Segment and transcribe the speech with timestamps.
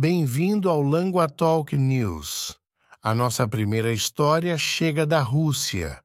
[0.00, 2.56] Bem-vindo ao Langua Talk News.
[3.02, 5.98] A nossa primeira história chega da Rússia.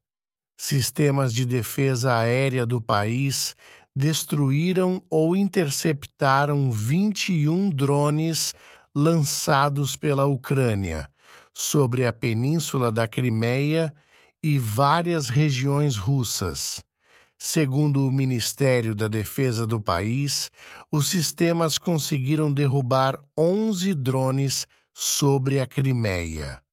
[0.58, 3.56] Sistemas de defesa aérea do país
[3.96, 8.56] destruíram ou interceptaram 21 drones
[8.96, 11.08] lançados pela Ucrânia
[11.54, 13.94] sobre a península da Crimeia
[14.42, 16.84] e várias regiões russas.
[17.46, 20.50] Segundo o Ministério da Defesa do país,
[20.90, 26.64] os sistemas conseguiram derrubar 11 drones sobre a Crimeia.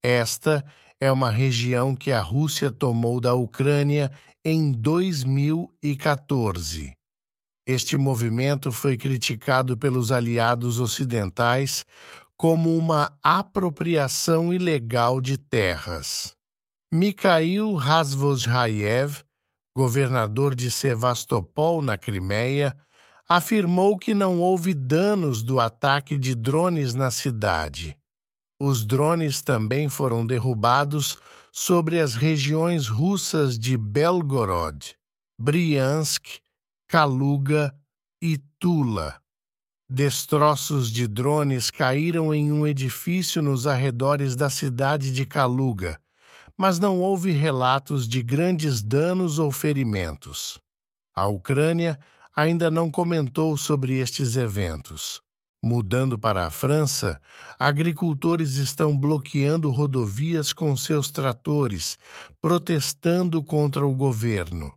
[0.00, 0.64] Esta
[1.00, 4.12] é uma região que a Rússia tomou da Ucrânia
[4.44, 6.92] em 2014.
[7.66, 11.84] Este movimento foi criticado pelos aliados ocidentais
[12.36, 16.36] como uma apropriação ilegal de terras.
[16.92, 19.24] Mikhail Razvozhayev,
[19.74, 22.76] governador de Sevastopol, na Crimeia,
[23.28, 27.96] afirmou que não houve danos do ataque de drones na cidade.
[28.60, 31.18] Os drones também foram derrubados
[31.50, 34.94] sobre as regiões russas de Belgorod,
[35.38, 36.40] Briansk,
[36.88, 37.74] Kaluga
[38.20, 39.20] e Tula.
[39.88, 46.00] Destroços de drones caíram em um edifício nos arredores da cidade de Kaluga,
[46.56, 50.58] mas não houve relatos de grandes danos ou ferimentos.
[51.14, 51.98] A Ucrânia
[52.34, 55.20] ainda não comentou sobre estes eventos.
[55.64, 57.20] Mudando para a França,
[57.58, 61.96] agricultores estão bloqueando rodovias com seus tratores,
[62.40, 64.72] protestando contra o governo.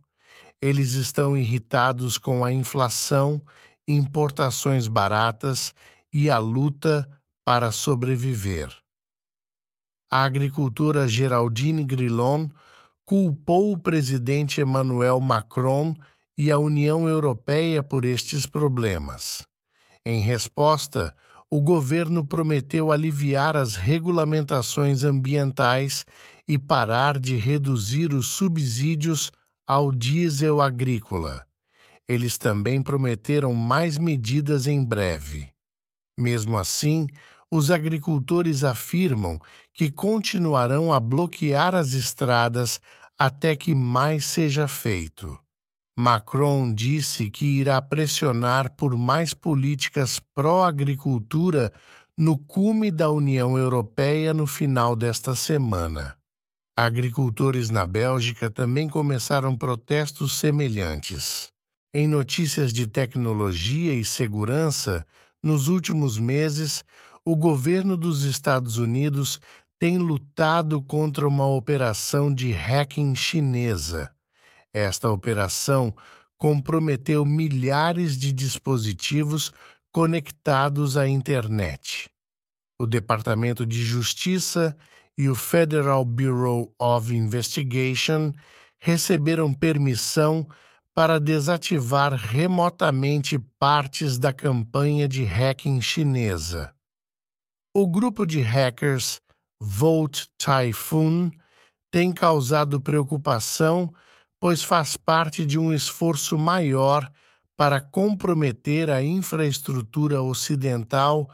[0.62, 3.42] Eles estão irritados com a inflação,
[3.88, 5.74] importações baratas
[6.12, 7.08] e a luta
[7.44, 8.85] para sobreviver
[10.16, 12.48] a agricultora Geraldine Grillon
[13.04, 15.94] culpou o presidente Emmanuel Macron
[16.38, 19.46] e a União Europeia por estes problemas.
[20.06, 21.14] Em resposta,
[21.50, 26.06] o governo prometeu aliviar as regulamentações ambientais
[26.48, 29.30] e parar de reduzir os subsídios
[29.66, 31.44] ao diesel agrícola.
[32.08, 35.50] Eles também prometeram mais medidas em breve.
[36.18, 37.06] Mesmo assim,
[37.56, 39.40] os agricultores afirmam
[39.72, 42.80] que continuarão a bloquear as estradas
[43.18, 45.38] até que mais seja feito.
[45.98, 51.72] Macron disse que irá pressionar por mais políticas pró-agricultura
[52.18, 56.14] no cume da União Europeia no final desta semana.
[56.76, 61.50] Agricultores na Bélgica também começaram protestos semelhantes.
[61.94, 65.06] Em notícias de tecnologia e segurança,
[65.42, 66.84] nos últimos meses,
[67.26, 69.40] o governo dos Estados Unidos
[69.80, 74.12] tem lutado contra uma operação de hacking chinesa.
[74.72, 75.92] Esta operação
[76.38, 79.52] comprometeu milhares de dispositivos
[79.92, 82.08] conectados à internet.
[82.78, 84.76] O Departamento de Justiça
[85.18, 88.32] e o Federal Bureau of Investigation
[88.78, 90.46] receberam permissão
[90.94, 96.75] para desativar remotamente partes da campanha de hacking chinesa.
[97.78, 99.20] O grupo de hackers
[99.60, 101.30] Volt Typhoon
[101.90, 103.92] tem causado preocupação,
[104.40, 107.06] pois faz parte de um esforço maior
[107.54, 111.28] para comprometer a infraestrutura ocidental,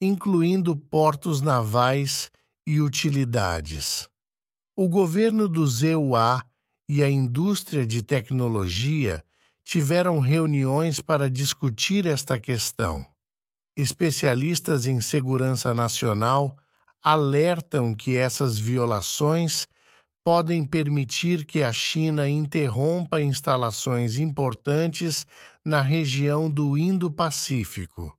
[0.00, 2.30] incluindo portos navais
[2.64, 4.08] e utilidades.
[4.76, 6.44] O governo do ZUA
[6.88, 9.20] e a indústria de tecnologia
[9.64, 13.04] tiveram reuniões para discutir esta questão.
[13.78, 16.58] Especialistas em segurança nacional
[17.00, 19.68] alertam que essas violações
[20.24, 25.24] podem permitir que a China interrompa instalações importantes
[25.64, 28.12] na região do Indo-Pacífico.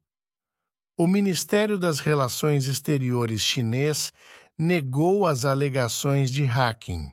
[0.98, 4.14] O Ministério das Relações Exteriores chinês
[4.58, 7.12] negou as alegações de hacking.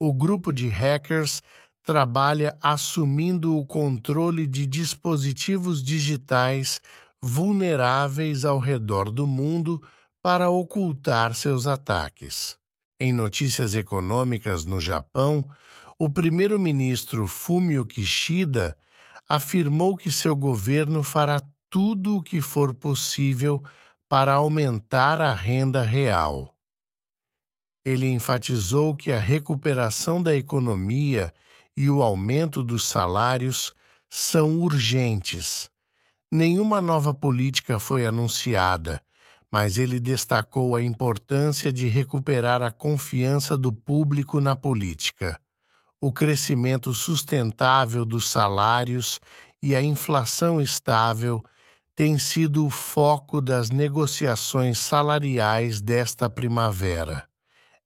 [0.00, 1.42] O grupo de hackers
[1.82, 6.80] trabalha assumindo o controle de dispositivos digitais
[7.22, 9.80] vulneráveis ao redor do mundo
[10.20, 12.56] para ocultar seus ataques.
[12.98, 15.48] Em notícias econômicas no Japão,
[15.98, 18.76] o primeiro-ministro Fumio Kishida
[19.28, 23.62] afirmou que seu governo fará tudo o que for possível
[24.08, 26.54] para aumentar a renda real.
[27.84, 31.32] Ele enfatizou que a recuperação da economia
[31.76, 33.72] e o aumento dos salários
[34.10, 35.71] são urgentes
[36.34, 39.02] Nenhuma nova política foi anunciada,
[39.50, 45.38] mas ele destacou a importância de recuperar a confiança do público na política,
[46.00, 49.20] o crescimento sustentável dos salários
[49.62, 51.44] e a inflação estável
[51.94, 57.28] tem sido o foco das negociações salariais desta primavera.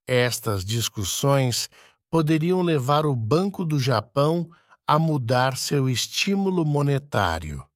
[0.07, 1.69] Estas discussões
[2.09, 4.49] poderiam levar o Banco do Japão
[4.87, 7.67] a mudar seu estímulo monetário.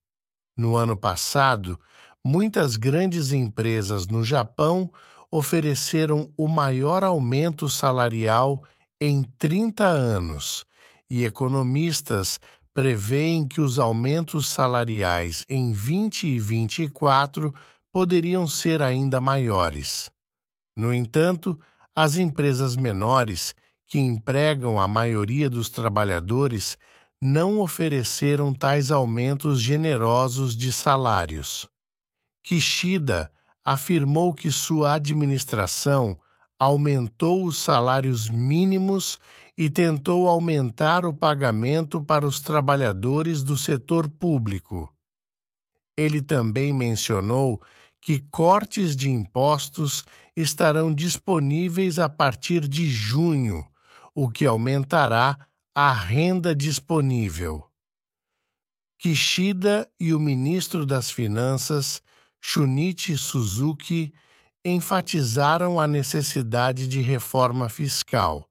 [0.60, 1.80] No ano passado,
[2.22, 4.92] muitas grandes empresas no Japão
[5.30, 8.62] ofereceram o maior aumento salarial
[9.00, 10.66] em 30 anos,
[11.08, 12.38] e economistas
[12.74, 17.54] preveem que os aumentos salariais em 2024
[17.90, 20.10] poderiam ser ainda maiores.
[20.76, 21.58] No entanto,
[21.96, 23.54] as empresas menores,
[23.86, 26.76] que empregam a maioria dos trabalhadores,
[27.22, 31.68] não ofereceram tais aumentos generosos de salários.
[32.42, 33.30] Kishida
[33.62, 36.18] afirmou que sua administração
[36.58, 39.18] aumentou os salários mínimos
[39.56, 44.90] e tentou aumentar o pagamento para os trabalhadores do setor público.
[45.96, 47.60] Ele também mencionou
[48.00, 53.66] que cortes de impostos estarão disponíveis a partir de junho,
[54.14, 55.38] o que aumentará
[55.74, 57.64] a renda disponível.
[58.98, 62.02] Kishida e o ministro das Finanças,
[62.40, 64.12] Shunichi Suzuki,
[64.64, 68.48] enfatizaram a necessidade de reforma fiscal,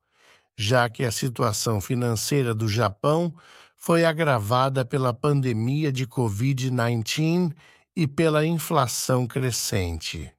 [0.58, 3.34] já que a situação financeira do Japão
[3.76, 7.54] foi agravada pela pandemia de Covid-19
[7.96, 10.32] e pela inflação crescente.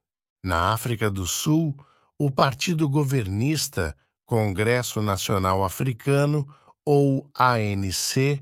[0.43, 1.75] Na África do Sul,
[2.17, 3.95] o partido governista,
[4.25, 6.47] Congresso Nacional Africano,
[6.85, 8.41] ou ANC,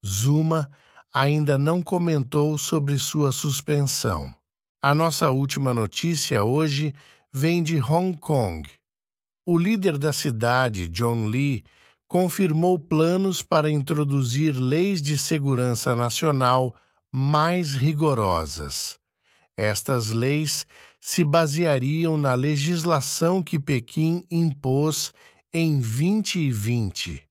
[0.07, 0.71] Zuma
[1.13, 4.33] ainda não comentou sobre sua suspensão.
[4.81, 6.95] A nossa última notícia hoje
[7.33, 8.69] vem de Hong Kong.
[9.45, 11.65] O líder da cidade, John Lee,
[12.09, 16.75] confirmou planos para introduzir leis de segurança nacional
[17.13, 18.99] mais rigorosas.
[19.57, 20.67] Estas leis
[21.01, 25.13] se baseariam na legislação que Pequim impôs
[25.53, 27.23] em 2020.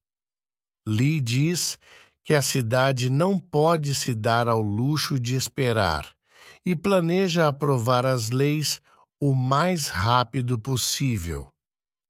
[0.88, 1.78] Li diz
[2.24, 6.14] que a cidade não pode se dar ao luxo de esperar
[6.66, 8.82] e planeja aprovar as leis
[9.20, 11.48] o mais rápido possível.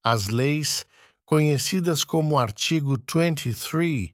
[0.04, 0.86] As leis,
[1.28, 4.10] conhecidas como Artigo 23,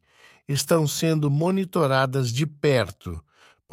[0.50, 3.24] estão sendo monitoradas de perto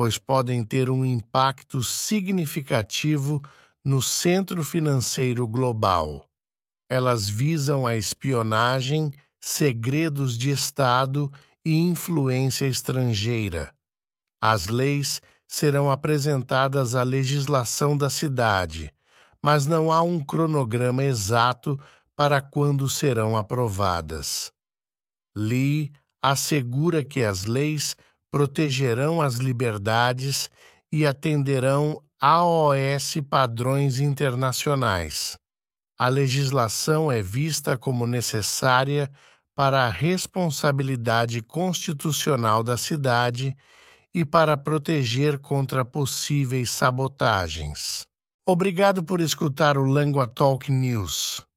[0.01, 3.43] pois podem ter um impacto significativo
[3.85, 6.27] no centro financeiro global.
[6.89, 11.31] Elas visam a espionagem, segredos de Estado
[11.63, 13.75] e influência estrangeira.
[14.41, 18.91] As leis serão apresentadas à legislação da cidade,
[19.43, 21.79] mas não há um cronograma exato
[22.21, 24.53] para quando serão aprovadas.
[25.35, 25.91] Lee
[26.23, 27.97] assegura que as leis
[28.31, 30.51] protegerão as liberdades
[30.93, 35.39] e atenderão AOS padrões internacionais.
[35.99, 39.11] A legislação é vista como necessária
[39.57, 43.57] para a responsabilidade constitucional da cidade
[44.13, 48.03] e para proteger contra possíveis sabotagens.
[48.47, 51.49] Obrigado por escutar o Lingua Talk News.